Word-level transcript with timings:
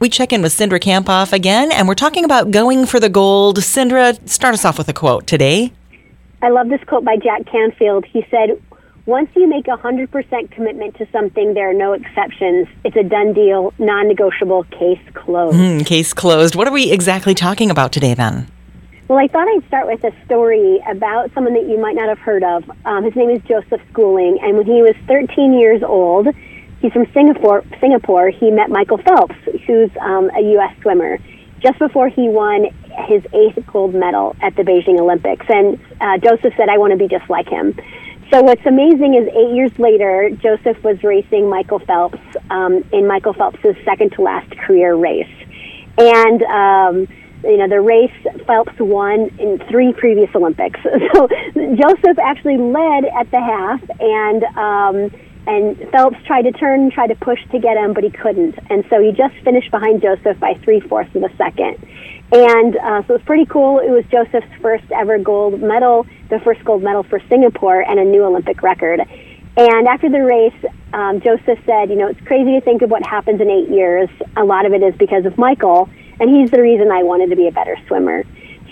We 0.00 0.08
check 0.08 0.32
in 0.32 0.42
with 0.42 0.52
Cindra 0.52 0.80
Kamphoff 0.80 1.32
again, 1.32 1.70
and 1.70 1.86
we're 1.86 1.94
talking 1.94 2.24
about 2.24 2.50
going 2.50 2.84
for 2.84 2.98
the 2.98 3.08
gold. 3.08 3.58
Cindra, 3.58 4.28
start 4.28 4.54
us 4.54 4.64
off 4.64 4.76
with 4.76 4.88
a 4.88 4.92
quote 4.92 5.26
today. 5.26 5.72
I 6.42 6.50
love 6.50 6.68
this 6.68 6.82
quote 6.84 7.04
by 7.04 7.16
Jack 7.16 7.46
Canfield. 7.46 8.04
He 8.04 8.26
said, 8.30 8.60
Once 9.06 9.30
you 9.36 9.48
make 9.48 9.68
a 9.68 9.76
100% 9.76 10.50
commitment 10.50 10.96
to 10.96 11.06
something, 11.12 11.54
there 11.54 11.70
are 11.70 11.74
no 11.74 11.92
exceptions. 11.92 12.66
It's 12.84 12.96
a 12.96 13.04
done 13.04 13.32
deal, 13.32 13.72
non 13.78 14.08
negotiable, 14.08 14.64
case 14.64 15.00
closed. 15.14 15.56
Mm, 15.56 15.86
case 15.86 16.12
closed. 16.12 16.56
What 16.56 16.66
are 16.66 16.72
we 16.72 16.90
exactly 16.90 17.34
talking 17.34 17.70
about 17.70 17.92
today 17.92 18.14
then? 18.14 18.48
Well, 19.06 19.18
I 19.18 19.28
thought 19.28 19.46
I'd 19.46 19.66
start 19.68 19.86
with 19.86 20.02
a 20.02 20.12
story 20.24 20.80
about 20.90 21.30
someone 21.34 21.54
that 21.54 21.68
you 21.68 21.78
might 21.78 21.94
not 21.94 22.08
have 22.08 22.18
heard 22.18 22.42
of. 22.42 22.68
Um, 22.84 23.04
his 23.04 23.14
name 23.14 23.30
is 23.30 23.40
Joseph 23.42 23.80
Schooling, 23.92 24.38
and 24.42 24.56
when 24.56 24.66
he 24.66 24.82
was 24.82 24.96
13 25.06 25.52
years 25.52 25.82
old, 25.82 26.26
He's 26.84 26.92
from 26.92 27.10
Singapore. 27.14 27.64
Singapore. 27.80 28.28
He 28.28 28.50
met 28.50 28.68
Michael 28.68 28.98
Phelps, 28.98 29.36
who's 29.66 29.88
um, 30.02 30.28
a 30.36 30.42
U.S. 30.52 30.76
swimmer, 30.82 31.16
just 31.60 31.78
before 31.78 32.10
he 32.10 32.28
won 32.28 32.66
his 33.06 33.24
eighth 33.32 33.66
gold 33.72 33.94
medal 33.94 34.36
at 34.42 34.54
the 34.56 34.64
Beijing 34.64 35.00
Olympics. 35.00 35.46
And 35.48 35.80
uh, 35.98 36.18
Joseph 36.18 36.52
said, 36.58 36.68
"I 36.68 36.76
want 36.76 36.90
to 36.90 36.98
be 36.98 37.08
just 37.08 37.30
like 37.30 37.48
him." 37.48 37.74
So 38.30 38.42
what's 38.42 38.66
amazing 38.66 39.14
is 39.14 39.26
eight 39.28 39.54
years 39.54 39.72
later, 39.78 40.28
Joseph 40.28 40.84
was 40.84 41.02
racing 41.02 41.48
Michael 41.48 41.78
Phelps 41.78 42.18
um, 42.50 42.84
in 42.92 43.06
Michael 43.06 43.32
Phelps's 43.32 43.76
second 43.86 44.12
to 44.16 44.22
last 44.22 44.50
career 44.58 44.94
race, 44.94 45.34
and. 45.96 46.42
Um, 46.42 47.08
you 47.44 47.58
know, 47.58 47.68
the 47.68 47.78
race 47.78 48.10
Phelps 48.46 48.72
won 48.78 49.28
in 49.38 49.58
three 49.68 49.92
previous 49.92 50.34
Olympics. 50.34 50.80
So 51.12 51.28
Joseph 51.54 52.18
actually 52.18 52.56
led 52.56 53.04
at 53.04 53.30
the 53.30 53.38
half, 53.38 53.82
and 54.00 54.44
um, 54.56 55.20
and 55.46 55.76
Phelps 55.90 56.16
tried 56.26 56.42
to 56.42 56.52
turn, 56.52 56.90
tried 56.90 57.08
to 57.08 57.16
push 57.16 57.38
to 57.52 57.58
get 57.58 57.76
him, 57.76 57.92
but 57.92 58.04
he 58.04 58.10
couldn't. 58.10 58.58
And 58.70 58.84
so 58.88 59.00
he 59.00 59.12
just 59.12 59.34
finished 59.44 59.70
behind 59.70 60.02
Joseph 60.02 60.38
by 60.40 60.54
three 60.64 60.80
fourths 60.80 61.14
of 61.14 61.22
a 61.22 61.36
second. 61.36 61.76
And 62.32 62.76
uh, 62.76 63.02
so 63.06 63.14
it 63.14 63.18
was 63.18 63.22
pretty 63.26 63.44
cool. 63.46 63.78
It 63.78 63.90
was 63.90 64.04
Joseph's 64.10 64.52
first 64.62 64.84
ever 64.90 65.18
gold 65.18 65.60
medal, 65.60 66.06
the 66.30 66.40
first 66.40 66.64
gold 66.64 66.82
medal 66.82 67.02
for 67.02 67.20
Singapore, 67.28 67.82
and 67.82 68.00
a 68.00 68.04
new 68.04 68.24
Olympic 68.24 68.62
record. 68.62 69.00
And 69.56 69.86
after 69.86 70.08
the 70.08 70.24
race, 70.24 70.72
um, 70.92 71.20
Joseph 71.20 71.58
said, 71.66 71.90
You 71.90 71.96
know, 71.96 72.08
it's 72.08 72.20
crazy 72.22 72.52
to 72.52 72.60
think 72.60 72.82
of 72.82 72.90
what 72.90 73.06
happens 73.06 73.40
in 73.40 73.50
eight 73.50 73.68
years. 73.68 74.08
A 74.36 74.44
lot 74.44 74.66
of 74.66 74.72
it 74.72 74.82
is 74.82 74.94
because 74.96 75.26
of 75.26 75.36
Michael, 75.36 75.88
and 76.18 76.34
he's 76.34 76.50
the 76.50 76.60
reason 76.60 76.90
I 76.90 77.02
wanted 77.02 77.30
to 77.30 77.36
be 77.36 77.46
a 77.46 77.52
better 77.52 77.76
swimmer. 77.86 78.24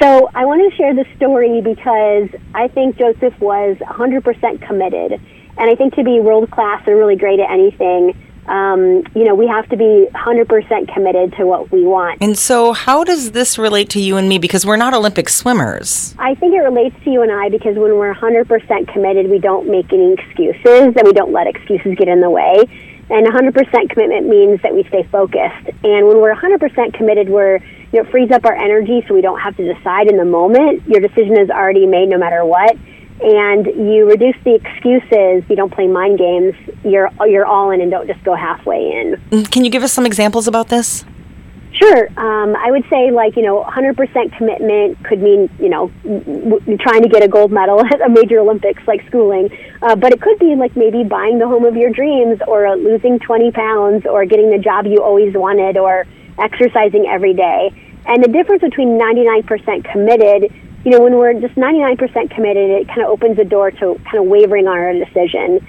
So 0.00 0.30
I 0.34 0.44
want 0.44 0.70
to 0.70 0.76
share 0.76 0.94
this 0.94 1.08
story 1.16 1.60
because 1.60 2.28
I 2.54 2.68
think 2.68 2.96
Joseph 2.96 3.34
was 3.40 3.76
100% 3.78 4.62
committed 4.64 5.20
and 5.58 5.70
I 5.70 5.74
think 5.74 5.94
to 5.94 6.04
be 6.04 6.20
world 6.20 6.50
class 6.50 6.82
and 6.86 6.96
really 6.96 7.16
great 7.16 7.40
at 7.40 7.50
anything, 7.50 8.14
um, 8.48 9.02
you 9.14 9.24
know, 9.24 9.34
we 9.34 9.46
have 9.46 9.68
to 9.68 9.76
be 9.76 10.08
100% 10.14 10.94
committed 10.94 11.34
to 11.34 11.46
what 11.46 11.70
we 11.70 11.84
want. 11.84 12.22
And 12.22 12.38
so, 12.38 12.72
how 12.72 13.04
does 13.04 13.32
this 13.32 13.58
relate 13.58 13.90
to 13.90 14.00
you 14.00 14.16
and 14.16 14.28
me? 14.28 14.38
Because 14.38 14.64
we're 14.64 14.76
not 14.76 14.94
Olympic 14.94 15.28
swimmers. 15.28 16.14
I 16.18 16.34
think 16.34 16.54
it 16.54 16.60
relates 16.60 16.96
to 17.04 17.10
you 17.10 17.22
and 17.22 17.30
I 17.30 17.50
because 17.50 17.76
when 17.76 17.98
we're 17.98 18.14
100% 18.14 18.88
committed, 18.88 19.28
we 19.28 19.38
don't 19.38 19.68
make 19.68 19.92
any 19.92 20.14
excuses 20.14 20.96
and 20.96 21.02
we 21.04 21.12
don't 21.12 21.32
let 21.32 21.46
excuses 21.46 21.94
get 21.96 22.08
in 22.08 22.20
the 22.20 22.30
way. 22.30 22.64
And 23.10 23.26
100% 23.26 23.90
commitment 23.90 24.28
means 24.28 24.60
that 24.62 24.74
we 24.74 24.84
stay 24.84 25.02
focused. 25.04 25.66
And 25.82 26.06
when 26.06 26.20
we're 26.20 26.34
100% 26.34 26.94
committed, 26.94 27.28
we're 27.28 27.58
you 27.90 28.02
know, 28.02 28.06
it 28.06 28.10
frees 28.10 28.30
up 28.30 28.44
our 28.44 28.54
energy 28.54 29.02
so 29.08 29.14
we 29.14 29.22
don't 29.22 29.40
have 29.40 29.56
to 29.56 29.74
decide 29.74 30.08
in 30.08 30.18
the 30.18 30.24
moment. 30.24 30.86
Your 30.86 31.00
decision 31.00 31.38
is 31.38 31.48
already 31.48 31.86
made 31.86 32.08
no 32.08 32.18
matter 32.18 32.44
what 32.44 32.76
and 33.20 33.66
you 33.66 34.08
reduce 34.08 34.36
the 34.44 34.54
excuses. 34.54 35.48
You 35.48 35.56
don't 35.56 35.72
play 35.72 35.86
mind 35.86 36.18
games. 36.18 36.54
You're 36.84 37.10
you're 37.26 37.46
all 37.46 37.70
in 37.70 37.80
and 37.80 37.90
don't 37.90 38.06
just 38.06 38.22
go 38.24 38.34
halfway 38.34 38.90
in. 38.90 39.16
Mm, 39.30 39.50
can 39.50 39.64
you 39.64 39.70
give 39.70 39.82
us 39.82 39.92
some 39.92 40.06
examples 40.06 40.46
about 40.46 40.68
this? 40.68 41.04
Sure. 41.72 42.08
Um, 42.16 42.56
I 42.56 42.70
would 42.70 42.84
say 42.90 43.10
like 43.10 43.36
you 43.36 43.42
know 43.42 43.62
100% 43.62 44.36
commitment 44.36 45.04
could 45.04 45.22
mean 45.22 45.48
you 45.60 45.68
know 45.68 45.92
w- 46.02 46.76
trying 46.78 47.02
to 47.02 47.08
get 47.08 47.22
a 47.22 47.28
gold 47.28 47.52
medal 47.52 47.84
at 47.92 48.00
a 48.00 48.08
major 48.08 48.40
Olympics 48.40 48.82
like 48.86 49.06
Schooling, 49.06 49.50
uh, 49.82 49.94
but 49.94 50.12
it 50.12 50.20
could 50.20 50.38
be 50.38 50.56
like 50.56 50.76
maybe 50.76 51.04
buying 51.04 51.38
the 51.38 51.46
home 51.46 51.64
of 51.64 51.76
your 51.76 51.90
dreams 51.90 52.40
or 52.48 52.66
uh, 52.66 52.74
losing 52.74 53.18
20 53.18 53.52
pounds 53.52 54.06
or 54.06 54.24
getting 54.24 54.50
the 54.50 54.58
job 54.58 54.86
you 54.86 55.02
always 55.02 55.34
wanted 55.34 55.76
or 55.76 56.06
exercising 56.38 57.06
every 57.06 57.34
day. 57.34 57.70
And 58.06 58.24
the 58.24 58.28
difference 58.28 58.62
between 58.62 58.98
99% 58.98 59.84
committed 59.92 60.52
you 60.88 60.96
know, 60.96 61.04
when 61.04 61.16
we're 61.16 61.34
just 61.34 61.54
99% 61.54 62.30
committed, 62.30 62.70
it 62.70 62.88
kind 62.88 63.02
of 63.02 63.08
opens 63.08 63.36
the 63.36 63.44
door 63.44 63.70
to 63.70 64.00
kind 64.04 64.16
of 64.16 64.24
wavering 64.24 64.66
on 64.66 64.78
our 64.78 64.94
decision. 64.94 65.60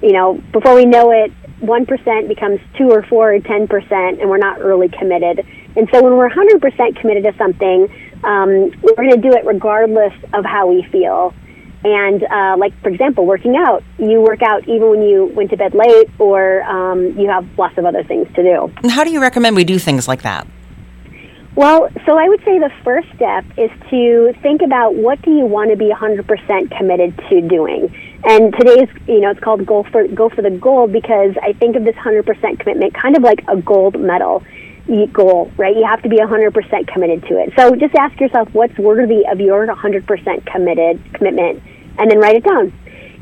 You 0.00 0.12
know, 0.12 0.34
before 0.52 0.76
we 0.76 0.84
know 0.84 1.10
it, 1.10 1.32
1% 1.62 2.28
becomes 2.28 2.60
2 2.76 2.88
or 2.88 3.02
4 3.02 3.34
or 3.34 3.40
10%, 3.40 4.20
and 4.20 4.30
we're 4.30 4.38
not 4.38 4.60
really 4.60 4.88
committed. 4.88 5.44
And 5.74 5.88
so 5.92 6.00
when 6.00 6.16
we're 6.16 6.30
100% 6.30 7.00
committed 7.00 7.24
to 7.24 7.36
something, 7.36 7.88
um, 8.22 8.70
we're 8.80 8.94
going 8.94 9.10
to 9.10 9.20
do 9.20 9.32
it 9.32 9.44
regardless 9.44 10.12
of 10.32 10.44
how 10.44 10.68
we 10.68 10.84
feel. 10.92 11.34
And 11.82 12.22
uh, 12.22 12.54
like, 12.56 12.80
for 12.80 12.88
example, 12.88 13.26
working 13.26 13.56
out, 13.56 13.82
you 13.98 14.20
work 14.20 14.42
out 14.42 14.68
even 14.68 14.90
when 14.90 15.02
you 15.02 15.26
went 15.34 15.50
to 15.50 15.56
bed 15.56 15.74
late 15.74 16.08
or 16.20 16.62
um, 16.62 17.18
you 17.18 17.28
have 17.28 17.48
lots 17.58 17.76
of 17.78 17.84
other 17.84 18.04
things 18.04 18.28
to 18.36 18.44
do. 18.44 18.72
And 18.84 18.92
how 18.92 19.02
do 19.02 19.10
you 19.10 19.20
recommend 19.20 19.56
we 19.56 19.64
do 19.64 19.80
things 19.80 20.06
like 20.06 20.22
that? 20.22 20.46
Well, 21.58 21.88
so 22.06 22.16
I 22.16 22.28
would 22.28 22.38
say 22.44 22.60
the 22.60 22.70
first 22.84 23.08
step 23.16 23.44
is 23.58 23.68
to 23.90 24.32
think 24.42 24.62
about 24.62 24.94
what 24.94 25.20
do 25.22 25.32
you 25.32 25.44
want 25.44 25.72
to 25.72 25.76
be 25.76 25.90
100% 25.90 26.78
committed 26.78 27.18
to 27.30 27.40
doing. 27.40 27.92
And 28.22 28.54
today's, 28.56 28.88
you 29.08 29.18
know, 29.18 29.32
it's 29.32 29.40
called 29.40 29.66
go 29.66 29.82
for 29.82 30.06
go 30.06 30.28
for 30.28 30.40
the 30.40 30.52
gold 30.52 30.92
because 30.92 31.34
I 31.42 31.54
think 31.54 31.74
of 31.74 31.82
this 31.82 31.96
100% 31.96 32.60
commitment 32.60 32.94
kind 32.94 33.16
of 33.16 33.24
like 33.24 33.42
a 33.48 33.56
gold 33.56 33.98
medal 33.98 34.44
goal, 35.12 35.50
right? 35.56 35.74
You 35.74 35.84
have 35.84 36.00
to 36.02 36.08
be 36.08 36.18
100% 36.18 36.86
committed 36.86 37.22
to 37.24 37.42
it. 37.42 37.52
So 37.56 37.74
just 37.74 37.96
ask 37.96 38.20
yourself 38.20 38.54
what's 38.54 38.78
worthy 38.78 39.26
of 39.26 39.40
your 39.40 39.66
100% 39.66 40.46
committed 40.46 41.02
commitment, 41.12 41.60
and 41.98 42.08
then 42.08 42.20
write 42.20 42.36
it 42.36 42.44
down. 42.44 42.72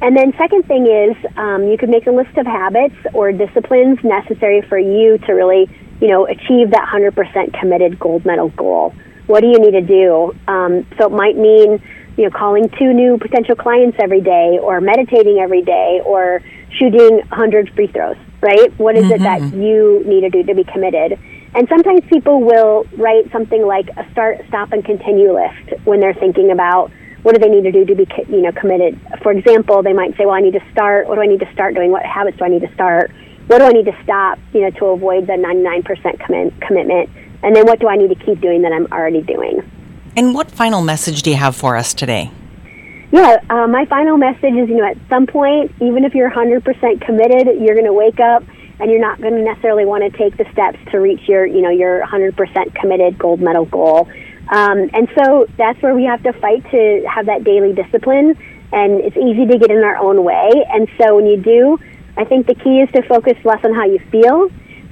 And 0.03 0.15
then 0.15 0.35
second 0.37 0.67
thing 0.67 0.87
is 0.87 1.17
um, 1.39 1.69
you 1.69 1.79
could 1.79 1.89
make 1.89 2.07
a 2.07 2.13
list 2.13 2.37
of 2.37 2.45
habits 2.45 2.97
or 3.15 3.33
disciplines 3.33 3.99
necessary 4.05 4.61
for 4.61 4.79
you 4.79 5.17
to 5.25 5.33
really 5.33 5.71
you 6.01 6.09
know, 6.09 6.27
achieve 6.27 6.71
that 6.71 6.89
100% 6.93 7.59
committed 7.59 7.99
gold 7.99 8.25
medal 8.25 8.49
goal? 8.51 8.95
What 9.27 9.41
do 9.41 9.49
you 9.49 9.59
need 9.59 9.73
to 9.73 9.81
do? 9.81 10.35
Um, 10.47 10.87
so 10.99 11.07
it 11.07 11.13
might 11.13 11.37
mean, 11.37 11.83
you 12.17 12.25
know, 12.25 12.31
calling 12.31 12.69
two 12.79 12.93
new 12.93 13.19
potential 13.19 13.57
clients 13.57 13.97
every 14.01 14.21
day, 14.21 14.59
or 14.61 14.81
meditating 14.81 15.39
every 15.39 15.63
day, 15.63 16.01
or 16.05 16.41
shooting 16.71 17.19
100 17.19 17.71
free 17.75 17.89
throws, 17.89 18.17
right? 18.41 18.77
What 18.79 18.97
is 18.97 19.05
mm-hmm. 19.05 19.15
it 19.15 19.19
that 19.21 19.41
mm-hmm. 19.41 19.63
you 19.63 20.03
need 20.07 20.21
to 20.23 20.31
do 20.31 20.43
to 20.45 20.55
be 20.55 20.65
committed? 20.65 21.19
And 21.55 21.67
sometimes 21.69 22.03
people 22.13 22.43
will 22.43 22.87
write 22.97 23.33
something 23.33 23.67
like 23.67 23.89
a 23.97 24.09
start, 24.13 24.45
stop, 24.49 24.73
and 24.73 24.85
continue 24.85 25.33
list 25.33 25.81
when 25.85 26.01
they're 26.01 26.15
thinking 26.15 26.51
about 26.51 26.91
what 27.23 27.35
do 27.35 27.41
they 27.41 27.49
need 27.49 27.65
to 27.65 27.73
do 27.73 27.85
to 27.85 27.95
be, 27.95 28.07
you 28.29 28.43
know, 28.43 28.53
committed. 28.53 29.01
For 29.23 29.33
example, 29.33 29.83
they 29.83 29.93
might 29.93 30.17
say, 30.17 30.27
well, 30.27 30.35
I 30.35 30.41
need 30.41 30.53
to 30.53 30.65
start. 30.71 31.09
What 31.09 31.17
do 31.17 31.23
I 31.23 31.27
need 31.27 31.41
to 31.41 31.53
start 31.53 31.75
doing? 31.75 31.91
What 31.91 32.05
habits 32.05 32.37
do 32.39 32.45
I 32.45 32.49
need 32.49 32.61
to 32.61 32.73
start? 32.75 33.11
What 33.47 33.59
do 33.59 33.65
I 33.65 33.71
need 33.71 33.87
to 33.87 33.97
stop, 34.03 34.39
you 34.53 34.63
know, 34.63 34.71
to 34.71 34.87
avoid 34.87 35.27
the 35.27 35.35
99% 35.35 36.21
commit, 36.25 36.61
commitment? 36.61 37.11
And 37.43 37.55
then 37.55 37.67
what 37.67 37.79
do 37.79 37.89
I 37.89 37.97
need 37.97 38.09
to 38.09 38.25
keep 38.25 38.41
doing 38.41 38.63
that 38.63 38.73
I'm 38.73 38.87
already 38.93 39.23
doing? 39.23 39.63
And 40.17 40.35
what 40.35 40.51
final 40.51 40.81
message 40.81 41.23
do 41.23 41.31
you 41.31 41.37
have 41.37 41.55
for 41.55 41.77
us 41.77 41.95
today? 41.95 42.31
Yeah, 43.13 43.39
uh, 43.49 43.67
my 43.69 43.85
final 43.87 44.17
message 44.17 44.55
is, 44.55 44.69
you 44.69 44.77
know, 44.77 44.87
at 44.87 44.97
some 45.09 45.27
point, 45.27 45.73
even 45.81 46.05
if 46.05 46.15
you're 46.15 46.31
100% 46.31 47.01
committed, 47.03 47.61
you're 47.61 47.75
going 47.75 47.87
to 47.87 47.93
wake 47.93 48.19
up 48.19 48.43
and 48.81 48.91
you're 48.91 49.01
not 49.01 49.21
going 49.21 49.35
to 49.35 49.43
necessarily 49.43 49.85
want 49.85 50.03
to 50.03 50.19
take 50.19 50.37
the 50.37 50.45
steps 50.53 50.79
to 50.91 50.99
reach 50.99 51.29
your, 51.29 51.47
you 51.47 51.63
know, 51.63 51.71
your 51.71 52.05
100% 52.05 52.75
committed 52.75 53.19
gold 53.19 53.41
medal 53.41 53.65
goal. 53.65 54.09
Um, 54.49 54.91
and 54.93 55.09
so 55.17 55.47
that's 55.57 55.81
where 55.83 55.95
we 55.95 56.05
have 56.05 56.23
to 56.25 56.33
fight 56.35 56.69
to 56.71 57.07
have 57.09 57.27
that 57.27 57.45
daily 57.45 57.73
discipline. 57.73 58.37
And 58.73 59.01
it's 59.01 59.17
easy 59.17 59.47
to 59.47 59.59
get 59.59 59.71
in 59.71 59.83
our 59.85 59.97
own 59.97 60.25
way. 60.25 60.51
And 60.69 60.89
so 61.01 61.17
when 61.17 61.27
you 61.27 61.37
do, 61.37 61.79
I 62.17 62.25
think 62.25 62.47
the 62.47 62.55
key 62.55 62.81
is 62.81 62.91
to 62.93 63.03
focus 63.03 63.37
less 63.45 63.65
on 63.65 63.75
how 63.75 63.85
you 63.85 63.99
feel 64.11 64.51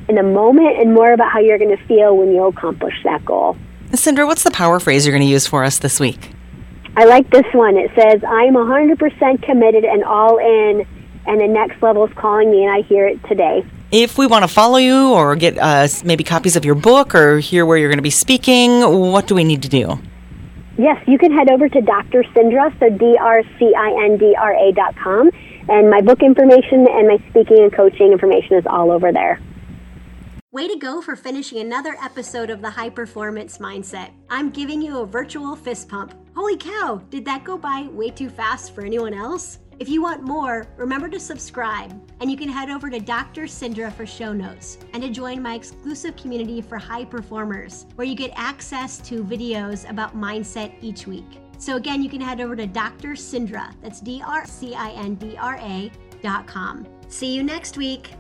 in 0.09 0.17
the 0.17 0.23
moment 0.23 0.79
and 0.79 0.93
more 0.93 1.13
about 1.13 1.33
how 1.33 1.41
you're 1.41 1.59
going 1.59 1.77
to 1.77 1.85
feel 1.87 2.17
when 2.17 2.33
you 2.33 2.45
accomplish 2.45 2.95
that 3.05 3.25
goal. 3.25 3.57
Cindra, 3.93 4.27
what's 4.27 4.43
the 4.43 4.51
power 4.51 4.81
phrase 4.81 5.07
you're 5.07 5.13
going 5.13 5.27
to 5.27 5.33
use 5.33 5.47
for 5.47 5.65
us 5.65 5.79
this 5.79 6.01
week? 6.01 6.31
I 6.97 7.05
like 7.07 7.31
this 7.31 7.47
one. 7.53 7.77
It 7.77 7.91
says, 7.95 8.23
I'm 8.25 8.55
100% 8.55 9.43
committed 9.43 9.85
and 9.85 10.05
all 10.05 10.39
in, 10.39 10.87
and 11.27 11.41
the 11.41 11.49
next 11.49 11.83
level 11.83 12.05
is 12.07 12.13
calling 12.15 12.51
me, 12.51 12.65
and 12.65 12.73
I 12.73 12.83
hear 12.83 13.07
it 13.07 13.23
today. 13.25 13.65
If 13.91 14.19
we 14.19 14.27
want 14.27 14.43
to 14.43 14.49
follow 14.49 14.79
you 14.79 15.13
or 15.13 15.37
get 15.37 15.57
uh, 15.59 15.89
maybe 16.05 16.25
copies 16.25 16.57
of 16.57 16.65
your 16.65 16.75
book 16.75 17.15
or 17.15 17.39
hear 17.39 17.65
where 17.65 17.79
you're 17.79 17.89
going 17.89 17.99
to 17.99 18.03
be 18.03 18.11
speaking, 18.11 18.81
what 18.81 19.27
do 19.27 19.35
we 19.35 19.45
need 19.45 19.63
to 19.63 19.69
do? 19.69 19.99
Yes, 20.77 21.01
you 21.07 21.19
can 21.19 21.33
head 21.33 21.51
over 21.51 21.69
to 21.69 21.81
Dr. 21.81 22.25
Cindra, 22.25 22.77
so 22.81 22.91
D-R-C-I-N-D-R-A 22.91 24.73
dot 24.73 24.97
com, 24.97 25.31
and 25.69 25.91
my 25.91 26.01
book 26.01 26.23
information 26.23 26.87
and 26.91 27.09
my 27.09 27.19
speaking 27.31 27.61
and 27.61 27.73
coaching 27.73 28.13
information 28.13 28.57
is 28.57 28.65
all 28.67 28.91
over 28.91 29.13
there. 29.13 29.41
Way 30.53 30.69
to 30.69 30.77
go 30.77 31.03
for 31.03 31.17
finishing 31.17 31.59
another 31.59 31.97
episode 32.01 32.49
of 32.49 32.63
the 32.63 32.71
High 32.71 32.91
Performance 32.91 33.59
Mindset. 33.59 34.11
I'm 34.31 34.51
giving 34.51 34.81
you 34.81 35.01
a 35.01 35.07
virtual 35.07 35.57
fist 35.57 35.89
pump. 35.89 36.15
Holy 36.37 36.57
cow, 36.57 37.03
did 37.11 37.25
that 37.25 37.43
go 37.43 37.59
by 37.59 37.89
way 37.91 38.11
too 38.11 38.29
fast 38.29 38.73
for 38.75 38.85
anyone 38.85 39.15
else? 39.15 39.59
If 39.81 39.89
you 39.89 40.01
want 40.01 40.23
more, 40.23 40.69
remember 40.77 41.09
to 41.09 41.19
subscribe, 41.19 41.91
and 42.21 42.31
you 42.31 42.37
can 42.37 42.49
head 42.49 42.71
over 42.71 42.89
to 42.89 43.01
Dr. 43.01 43.43
Cindra 43.43 43.93
for 43.93 44.07
show 44.07 44.33
notes 44.33 44.79
and 44.93 45.03
to 45.03 45.11
join 45.11 45.43
my 45.43 45.55
exclusive 45.55 46.15
community 46.15 46.61
for 46.61 46.79
high 46.79 47.05
performers, 47.05 47.87
where 47.97 48.07
you 48.07 48.15
get 48.15 48.31
access 48.37 48.99
to 48.99 49.25
videos 49.25 49.91
about 49.91 50.17
mindset 50.17 50.73
each 50.81 51.09
week. 51.09 51.41
So 51.59 51.77
again, 51.77 52.03
you 52.03 52.09
can 52.09 52.21
head 52.21 52.41
over 52.41 52.57
to 52.57 52.67
Dr. 52.67 53.11
Cindra. 53.11 53.73
that's 53.83 54.01
D 54.01 54.23
R 54.27 54.47
C 54.47 54.75
I 54.75 54.91
N 54.91 55.15
D 55.15 55.37
R 55.37 55.57
A 55.57 55.91
dot 56.23 56.47
com. 56.47 56.87
See 57.09 57.35
you 57.35 57.43
next 57.43 57.77
week. 57.77 58.15